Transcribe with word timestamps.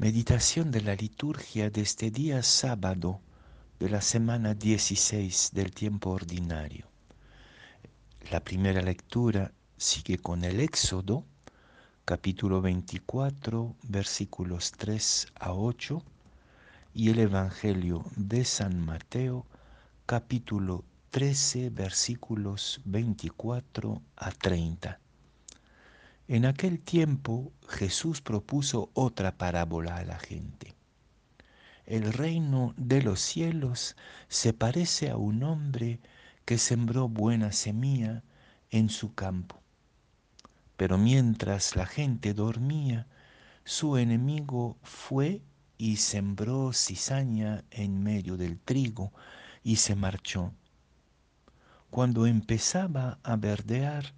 Meditación 0.00 0.70
de 0.70 0.80
la 0.80 0.94
liturgia 0.94 1.70
de 1.70 1.80
este 1.80 2.12
día 2.12 2.44
sábado 2.44 3.20
de 3.80 3.90
la 3.90 4.00
semana 4.00 4.54
16 4.54 5.50
del 5.52 5.72
tiempo 5.72 6.10
ordinario. 6.10 6.86
La 8.30 8.38
primera 8.38 8.80
lectura 8.80 9.50
sigue 9.76 10.18
con 10.18 10.44
el 10.44 10.60
Éxodo, 10.60 11.24
capítulo 12.04 12.62
24, 12.62 13.74
versículos 13.88 14.70
3 14.70 15.32
a 15.34 15.52
8, 15.52 16.00
y 16.94 17.10
el 17.10 17.18
Evangelio 17.18 18.04
de 18.14 18.44
San 18.44 18.78
Mateo, 18.78 19.46
capítulo 20.06 20.84
13, 21.10 21.70
versículos 21.70 22.80
24 22.84 24.00
a 24.14 24.30
30. 24.30 25.00
En 26.30 26.44
aquel 26.44 26.78
tiempo 26.78 27.54
Jesús 27.70 28.20
propuso 28.20 28.90
otra 28.92 29.38
parábola 29.38 29.96
a 29.96 30.04
la 30.04 30.18
gente. 30.18 30.74
El 31.86 32.12
reino 32.12 32.74
de 32.76 33.00
los 33.00 33.18
cielos 33.18 33.96
se 34.28 34.52
parece 34.52 35.08
a 35.08 35.16
un 35.16 35.42
hombre 35.42 36.00
que 36.44 36.58
sembró 36.58 37.08
buena 37.08 37.50
semilla 37.52 38.22
en 38.70 38.90
su 38.90 39.14
campo. 39.14 39.62
Pero 40.76 40.98
mientras 40.98 41.76
la 41.76 41.86
gente 41.86 42.34
dormía, 42.34 43.06
su 43.64 43.96
enemigo 43.96 44.76
fue 44.82 45.40
y 45.78 45.96
sembró 45.96 46.74
cizaña 46.74 47.64
en 47.70 48.02
medio 48.02 48.36
del 48.36 48.58
trigo 48.58 49.14
y 49.62 49.76
se 49.76 49.94
marchó. 49.94 50.52
Cuando 51.88 52.26
empezaba 52.26 53.18
a 53.22 53.36
verdear, 53.36 54.12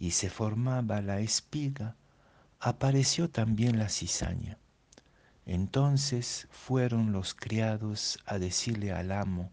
y 0.00 0.12
se 0.12 0.30
formaba 0.30 1.02
la 1.02 1.20
espiga, 1.20 1.94
apareció 2.58 3.28
también 3.28 3.78
la 3.78 3.90
cizaña. 3.90 4.56
Entonces 5.44 6.48
fueron 6.50 7.12
los 7.12 7.34
criados 7.34 8.18
a 8.24 8.38
decirle 8.38 8.92
al 8.92 9.12
amo, 9.12 9.50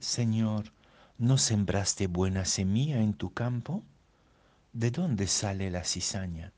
Señor, 0.00 0.72
¿no 1.18 1.38
sembraste 1.38 2.08
buena 2.08 2.44
semilla 2.44 2.98
en 2.98 3.14
tu 3.14 3.32
campo? 3.32 3.84
¿De 4.72 4.90
dónde 4.90 5.28
sale 5.28 5.70
la 5.70 5.84
cizaña? 5.84 6.52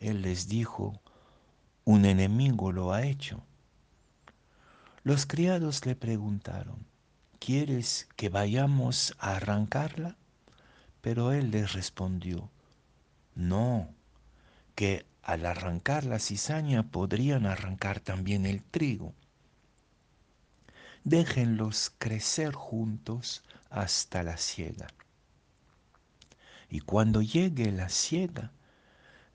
Él 0.00 0.22
les 0.22 0.48
dijo, 0.48 1.00
un 1.84 2.04
enemigo 2.04 2.72
lo 2.72 2.92
ha 2.92 3.04
hecho. 3.04 3.44
Los 5.04 5.24
criados 5.24 5.86
le 5.86 5.94
preguntaron, 5.94 6.84
¿quieres 7.38 8.08
que 8.16 8.28
vayamos 8.28 9.14
a 9.20 9.36
arrancarla? 9.36 10.16
Pero 11.04 11.32
él 11.32 11.50
les 11.50 11.74
respondió, 11.74 12.50
no, 13.34 13.94
que 14.74 15.04
al 15.22 15.44
arrancar 15.44 16.04
la 16.04 16.18
cizaña 16.18 16.82
podrían 16.82 17.44
arrancar 17.44 18.00
también 18.00 18.46
el 18.46 18.62
trigo. 18.62 19.12
Déjenlos 21.04 21.92
crecer 21.98 22.54
juntos 22.54 23.44
hasta 23.68 24.22
la 24.22 24.38
siega. 24.38 24.86
Y 26.70 26.80
cuando 26.80 27.20
llegue 27.20 27.70
la 27.70 27.90
siega, 27.90 28.50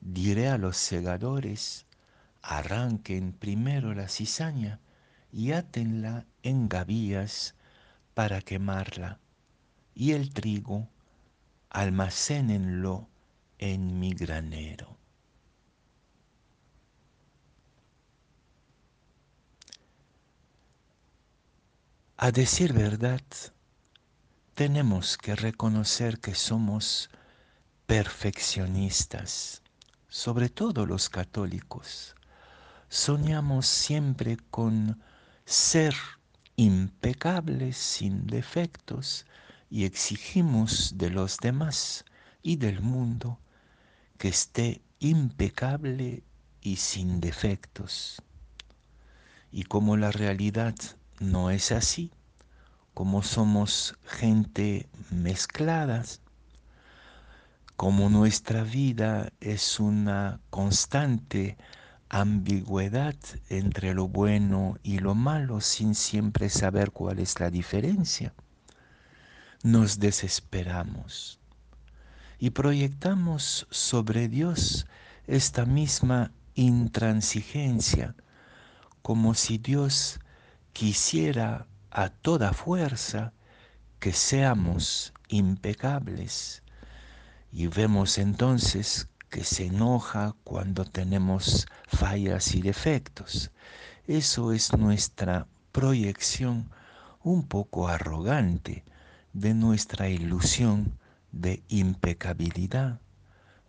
diré 0.02 0.50
a 0.50 0.58
los 0.58 0.76
segadores, 0.76 1.86
arranquen 2.42 3.32
primero 3.32 3.94
la 3.94 4.10
cizaña 4.10 4.80
y 5.32 5.52
átenla 5.52 6.26
en 6.42 6.68
gavillas 6.68 7.54
para 8.16 8.42
quemarla, 8.42 9.20
y 9.94 10.14
el 10.14 10.34
trigo 10.34 10.90
almacénenlo 11.70 13.10
en 13.58 14.00
mi 14.00 14.14
granero. 14.14 14.98
A 22.18 22.32
decir 22.32 22.74
verdad, 22.74 23.22
tenemos 24.56 25.18
que 25.18 25.36
reconocer 25.36 26.20
que 26.20 26.36
somos 26.36 27.10
perfeccionistas, 27.86 29.62
sobre 30.10 30.50
todo 30.50 30.86
los 30.86 31.10
católicos. 31.10 32.16
Soñamos 32.90 33.68
siempre 33.68 34.38
con 34.52 35.02
ser 35.46 35.96
impecables, 36.58 37.78
sin 37.78 38.28
defectos, 38.28 39.26
y 39.70 39.86
exigimos 39.86 40.98
de 40.98 41.10
los 41.10 41.38
demás 41.38 42.06
y 42.42 42.56
del 42.56 42.82
mundo 42.82 43.40
que 44.18 44.30
esté 44.30 44.82
impecable 45.00 46.24
y 46.62 46.78
sin 46.78 47.22
defectos. 47.22 48.22
Y 49.52 49.64
como 49.64 49.98
la 49.98 50.12
realidad 50.12 50.76
no 51.20 51.52
es 51.52 51.72
así, 51.72 52.12
como 52.94 53.24
somos 53.24 53.96
gente 54.06 54.90
mezcladas, 55.12 56.22
como 57.76 58.10
nuestra 58.10 58.64
vida 58.64 59.32
es 59.40 59.80
una 59.80 60.42
constante 60.50 61.58
ambigüedad 62.10 63.16
entre 63.50 63.94
lo 63.94 64.08
bueno 64.08 64.78
y 64.84 65.00
lo 65.00 65.16
malo 65.16 65.62
sin 65.62 65.96
siempre 65.96 66.50
saber 66.50 66.92
cuál 66.92 67.20
es 67.20 67.40
la 67.40 67.50
diferencia 67.50 68.34
nos 69.64 70.00
desesperamos 70.00 71.40
y 72.40 72.52
proyectamos 72.52 73.68
sobre 73.70 74.30
Dios 74.30 74.88
esta 75.28 75.66
misma 75.66 76.32
intransigencia, 76.56 78.16
como 79.02 79.34
si 79.34 79.58
Dios 79.58 80.20
quisiera 80.72 81.68
a 81.92 82.10
toda 82.10 82.54
fuerza 82.54 83.34
que 84.00 84.14
seamos 84.14 85.14
impecables. 85.28 86.64
Y 87.52 87.68
vemos 87.68 88.18
entonces 88.18 89.10
que 89.30 89.44
se 89.44 89.66
enoja 89.66 90.36
cuando 90.44 90.86
tenemos 90.86 91.68
fallas 91.88 92.56
y 92.56 92.62
defectos. 92.62 93.52
Eso 94.08 94.54
es 94.54 94.72
nuestra 94.78 95.48
proyección 95.72 96.72
un 97.22 97.48
poco 97.48 97.90
arrogante 97.90 98.86
de 99.34 99.54
nuestra 99.54 100.10
ilusión 100.10 100.98
de 101.32 101.64
impecabilidad, 101.68 103.00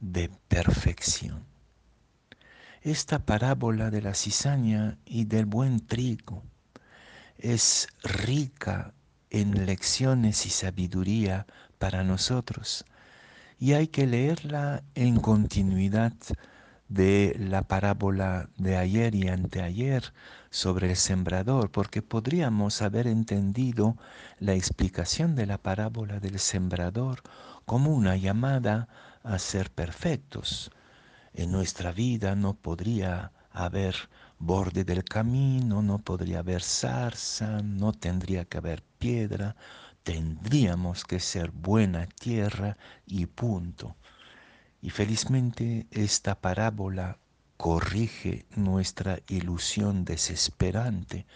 de 0.00 0.30
perfección. 0.48 1.44
Esta 2.82 3.18
parábola 3.18 3.90
de 3.90 4.00
la 4.00 4.14
cizaña 4.14 4.98
y 5.04 5.24
del 5.24 5.46
buen 5.46 5.86
trigo 5.86 6.42
es 7.36 7.88
rica 8.02 8.94
en 9.28 9.66
lecciones 9.66 10.46
y 10.46 10.50
sabiduría 10.50 11.46
para 11.78 12.04
nosotros 12.04 12.84
y 13.60 13.74
hay 13.74 13.88
que 13.88 14.06
leerla 14.06 14.82
en 14.94 15.20
continuidad 15.20 16.14
de 16.90 17.36
la 17.38 17.62
parábola 17.62 18.50
de 18.58 18.76
ayer 18.76 19.14
y 19.14 19.28
anteayer 19.28 20.12
sobre 20.50 20.90
el 20.90 20.96
sembrador, 20.96 21.70
porque 21.70 22.02
podríamos 22.02 22.82
haber 22.82 23.06
entendido 23.06 23.96
la 24.40 24.54
explicación 24.54 25.36
de 25.36 25.46
la 25.46 25.56
parábola 25.56 26.18
del 26.18 26.40
sembrador 26.40 27.22
como 27.64 27.94
una 27.94 28.16
llamada 28.16 28.88
a 29.22 29.38
ser 29.38 29.70
perfectos. 29.70 30.72
En 31.32 31.52
nuestra 31.52 31.92
vida 31.92 32.34
no 32.34 32.54
podría 32.54 33.30
haber 33.52 33.94
borde 34.40 34.82
del 34.82 35.04
camino, 35.04 35.82
no 35.82 35.98
podría 35.98 36.40
haber 36.40 36.62
zarza, 36.62 37.62
no 37.62 37.92
tendría 37.92 38.44
que 38.46 38.58
haber 38.58 38.82
piedra, 38.98 39.54
tendríamos 40.02 41.04
que 41.04 41.20
ser 41.20 41.52
buena 41.52 42.06
tierra 42.06 42.76
y 43.06 43.26
punto. 43.26 43.94
Y 44.82 44.90
felizmente 44.90 45.86
esta 45.90 46.40
parábola 46.40 47.18
corrige 47.56 48.46
nuestra 48.56 49.20
ilusión 49.28 50.04
desesperante 50.04 51.26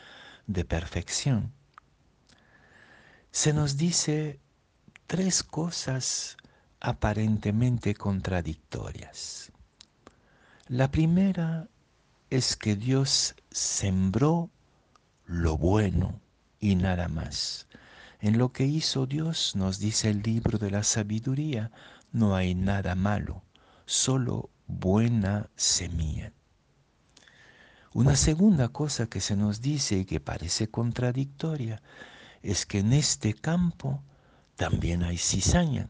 de 0.47 0.65
perfección. 0.65 1.53
Se 3.31 3.53
nos 3.53 3.77
dice 3.77 4.41
tres 5.07 5.43
cosas 5.43 6.37
aparentemente 6.81 7.95
contradictorias. 7.95 9.53
La 10.69 10.91
primera 10.91 11.69
es 12.31 12.57
que 12.57 12.75
Dios 12.75 13.35
sembró 13.51 14.51
lo 15.27 15.59
bueno 15.59 16.21
y 16.59 16.77
nada 16.77 17.09
más. 17.09 17.67
En 18.21 18.39
lo 18.39 18.53
que 18.53 18.65
hizo 18.65 19.07
Dios, 19.07 19.55
nos 19.55 19.79
dice 19.79 20.09
el 20.09 20.23
libro 20.23 20.59
de 20.59 20.71
la 20.71 20.83
sabiduría, 20.83 21.71
no 22.15 22.37
hay 22.37 22.55
nada 22.55 22.95
malo, 22.95 23.43
solo 23.87 24.49
buena 24.69 25.51
semilla. 25.57 26.33
Una 27.93 28.15
segunda 28.15 28.69
cosa 28.69 29.09
que 29.09 29.21
se 29.21 29.35
nos 29.35 29.61
dice 29.61 29.99
y 29.99 30.05
que 30.05 30.21
parece 30.21 30.71
contradictoria 30.71 31.83
es 32.41 32.67
que 32.67 32.79
en 32.79 32.93
este 32.93 33.35
campo 33.35 34.01
también 34.55 35.03
hay 35.03 35.19
cizaña, 35.19 35.89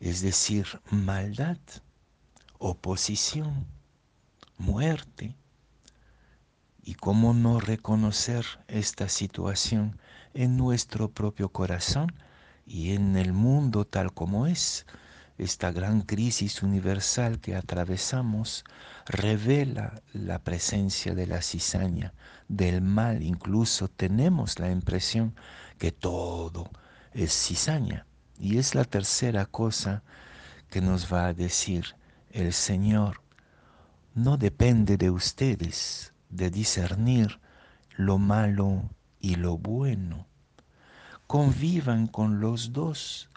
es 0.00 0.20
decir, 0.20 0.66
maldad, 0.90 1.58
oposición, 2.58 3.66
muerte. 4.58 5.36
Y 6.82 6.94
cómo 6.94 7.34
no 7.34 7.60
reconocer 7.60 8.44
esta 8.66 9.08
situación 9.08 10.00
en 10.34 10.56
nuestro 10.56 11.08
propio 11.08 11.50
corazón 11.50 12.12
y 12.66 12.94
en 12.94 13.16
el 13.16 13.32
mundo 13.32 13.86
tal 13.86 14.12
como 14.12 14.48
es. 14.48 14.84
Esta 15.36 15.72
gran 15.72 16.02
crisis 16.02 16.62
universal 16.62 17.40
que 17.40 17.56
atravesamos 17.56 18.64
revela 19.04 20.00
la 20.12 20.38
presencia 20.38 21.14
de 21.16 21.26
la 21.26 21.42
cizaña, 21.42 22.14
del 22.48 22.80
mal. 22.82 23.22
Incluso 23.22 23.88
tenemos 23.88 24.60
la 24.60 24.70
impresión 24.70 25.34
que 25.78 25.90
todo 25.90 26.70
es 27.12 27.32
cizaña. 27.32 28.06
Y 28.38 28.58
es 28.58 28.76
la 28.76 28.84
tercera 28.84 29.46
cosa 29.46 30.04
que 30.70 30.80
nos 30.80 31.12
va 31.12 31.26
a 31.26 31.34
decir 31.34 31.96
el 32.30 32.52
Señor. 32.52 33.20
No 34.14 34.36
depende 34.36 34.96
de 34.96 35.10
ustedes 35.10 36.12
de 36.30 36.50
discernir 36.50 37.40
lo 37.96 38.18
malo 38.18 38.88
y 39.20 39.34
lo 39.34 39.58
bueno. 39.58 40.28
Convivan 41.26 42.06
con 42.06 42.38
los 42.38 42.72
dos, 42.72 43.30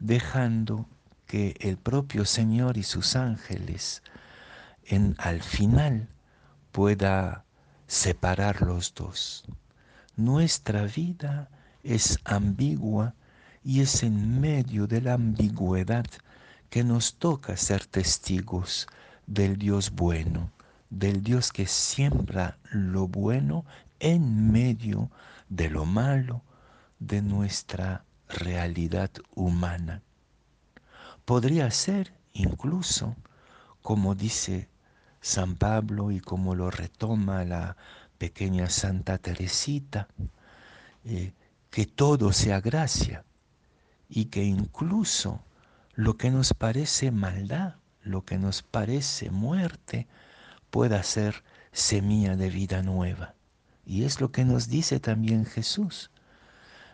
dejando 0.00 0.88
que 1.32 1.56
el 1.60 1.78
propio 1.78 2.26
Señor 2.26 2.76
y 2.76 2.82
sus 2.82 3.16
ángeles 3.16 4.02
en 4.84 5.16
al 5.16 5.40
final 5.40 6.10
pueda 6.72 7.46
separar 7.86 8.60
los 8.60 8.92
dos. 8.92 9.42
Nuestra 10.14 10.82
vida 10.82 11.48
es 11.82 12.18
ambigua 12.24 13.14
y 13.64 13.80
es 13.80 14.02
en 14.02 14.42
medio 14.42 14.86
de 14.86 15.00
la 15.00 15.14
ambigüedad 15.14 16.04
que 16.68 16.84
nos 16.84 17.14
toca 17.14 17.56
ser 17.56 17.86
testigos 17.86 18.86
del 19.26 19.56
Dios 19.56 19.90
bueno, 19.90 20.50
del 20.90 21.22
Dios 21.22 21.50
que 21.50 21.66
siembra 21.66 22.58
lo 22.72 23.08
bueno 23.08 23.64
en 24.00 24.52
medio 24.52 25.10
de 25.48 25.70
lo 25.70 25.86
malo 25.86 26.42
de 26.98 27.22
nuestra 27.22 28.04
realidad 28.28 29.10
humana. 29.34 30.02
Podría 31.24 31.70
ser 31.70 32.14
incluso, 32.32 33.16
como 33.80 34.14
dice 34.14 34.68
San 35.20 35.54
Pablo 35.56 36.10
y 36.10 36.20
como 36.20 36.54
lo 36.54 36.70
retoma 36.70 37.44
la 37.44 37.76
pequeña 38.18 38.68
Santa 38.68 39.18
Teresita, 39.18 40.08
eh, 41.04 41.32
que 41.70 41.86
todo 41.86 42.32
sea 42.32 42.60
gracia 42.60 43.24
y 44.08 44.26
que 44.26 44.44
incluso 44.44 45.42
lo 45.94 46.16
que 46.16 46.30
nos 46.30 46.54
parece 46.54 47.10
maldad, 47.10 47.76
lo 48.02 48.24
que 48.24 48.38
nos 48.38 48.62
parece 48.62 49.30
muerte, 49.30 50.08
pueda 50.70 51.02
ser 51.02 51.44
semilla 51.72 52.36
de 52.36 52.50
vida 52.50 52.82
nueva. 52.82 53.34
Y 53.84 54.04
es 54.04 54.20
lo 54.20 54.32
que 54.32 54.44
nos 54.44 54.68
dice 54.68 55.00
también 55.00 55.46
Jesús. 55.46 56.10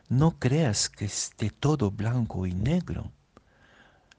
No 0.09 0.39
creas 0.39 0.89
que 0.89 1.05
esté 1.05 1.51
todo 1.51 1.91
blanco 1.91 2.47
y 2.47 2.55
negro. 2.55 3.13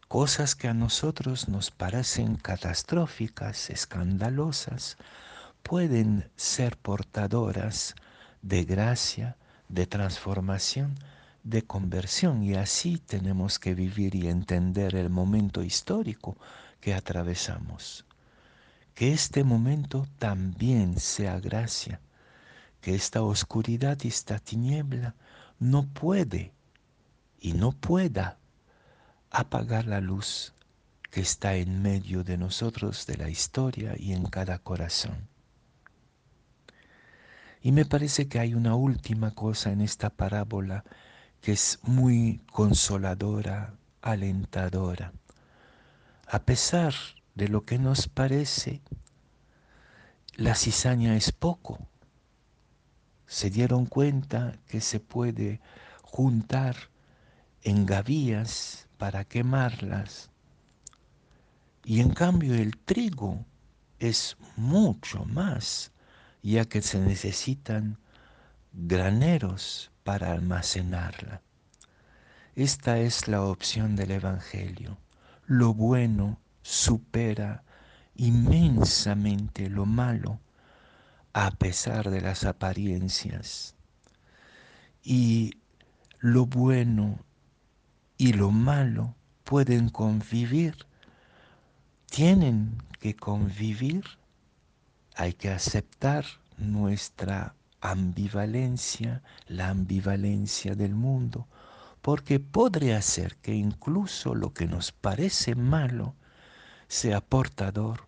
Cosas 0.09 0.55
que 0.55 0.67
a 0.67 0.73
nosotros 0.73 1.49
nos 1.49 1.69
parecen 1.69 2.35
catastróficas, 2.35 3.69
escandalosas, 3.69 4.97
pueden 5.61 6.31
ser 6.35 6.77
portadoras 6.77 7.93
de 8.41 8.63
gracia, 8.63 9.37
de 9.67 9.85
transformación, 9.85 10.97
de 11.43 11.61
conversión 11.61 12.41
y 12.41 12.55
así 12.55 12.97
tenemos 12.97 13.59
que 13.59 13.75
vivir 13.75 14.15
y 14.15 14.29
entender 14.29 14.95
el 14.95 15.11
momento 15.11 15.61
histórico 15.61 16.35
que 16.81 16.95
atravesamos. 16.95 18.03
Que 18.95 19.13
este 19.13 19.43
momento 19.43 20.07
también 20.17 20.99
sea 20.99 21.39
gracia, 21.39 22.01
que 22.81 22.95
esta 22.95 23.21
oscuridad 23.21 23.99
y 24.01 24.07
esta 24.07 24.39
tiniebla 24.39 25.13
no 25.59 25.83
puede 25.83 26.51
y 27.39 27.53
no 27.53 27.73
pueda 27.73 28.38
apagar 29.31 29.85
la 29.85 30.01
luz 30.01 30.53
que 31.11 31.21
está 31.21 31.55
en 31.55 31.81
medio 31.81 32.23
de 32.23 32.37
nosotros, 32.37 33.05
de 33.05 33.17
la 33.17 33.29
historia 33.29 33.95
y 33.97 34.13
en 34.13 34.25
cada 34.25 34.59
corazón. 34.59 35.27
Y 37.61 37.71
me 37.71 37.85
parece 37.85 38.27
que 38.27 38.39
hay 38.39 38.53
una 38.53 38.75
última 38.75 39.31
cosa 39.31 39.71
en 39.71 39.81
esta 39.81 40.09
parábola 40.09 40.83
que 41.41 41.53
es 41.53 41.79
muy 41.83 42.41
consoladora, 42.51 43.73
alentadora. 44.01 45.13
A 46.27 46.39
pesar 46.39 46.93
de 47.35 47.47
lo 47.47 47.65
que 47.65 47.79
nos 47.79 48.07
parece, 48.07 48.81
la 50.35 50.55
cizaña 50.55 51.15
es 51.15 51.31
poco. 51.31 51.79
Se 53.25 53.49
dieron 53.49 53.85
cuenta 53.85 54.57
que 54.67 54.79
se 54.79 54.99
puede 54.99 55.59
juntar 56.01 56.75
en 57.63 57.85
gavillas 57.85 58.88
para 58.99 59.23
quemarlas. 59.23 60.29
Y 61.85 62.01
en 62.01 62.11
cambio 62.11 62.53
el 62.53 62.77
trigo 62.77 63.45
es 63.97 64.37
mucho 64.57 65.23
más, 65.25 65.91
ya 66.43 66.65
que 66.65 66.81
se 66.81 66.99
necesitan 66.99 67.97
graneros 68.73 69.89
para 70.03 70.33
almacenarla. 70.33 71.41
Esta 72.55 72.99
es 72.99 73.29
la 73.29 73.41
opción 73.43 73.95
del 73.95 74.11
Evangelio. 74.11 74.97
Lo 75.47 75.73
bueno 75.73 76.37
supera 76.61 77.63
inmensamente 78.15 79.69
lo 79.69 79.85
malo 79.85 80.41
a 81.31 81.51
pesar 81.51 82.09
de 82.09 82.19
las 82.19 82.43
apariencias. 82.43 83.75
Y 85.01 85.53
lo 86.19 86.45
bueno 86.45 87.23
y 88.19 88.33
lo 88.33 88.51
malo 88.51 89.15
pueden 89.45 89.87
convivir, 89.87 90.75
tienen 92.11 92.83
que 92.99 93.15
convivir, 93.15 94.03
hay 95.15 95.31
que 95.31 95.49
aceptar 95.49 96.25
nuestra 96.57 97.55
ambivalencia, 97.79 99.23
la 99.47 99.69
ambivalencia 99.69 100.75
del 100.75 100.95
mundo, 100.95 101.47
porque 102.01 102.41
podría 102.41 103.01
ser 103.01 103.37
que 103.37 103.55
incluso 103.55 104.35
lo 104.35 104.53
que 104.53 104.67
nos 104.67 104.91
parece 104.91 105.55
malo 105.55 106.13
sea 106.89 107.21
portador 107.21 108.07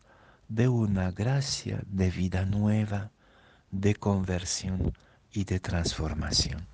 de 0.49 0.67
una 0.67 1.11
gracia 1.11 1.81
de 1.87 2.11
vida 2.11 2.43
nueva, 2.43 3.11
de 3.71 3.95
conversión 3.95 4.93
y 5.31 5.45
de 5.45 5.61
transformación. 5.61 6.70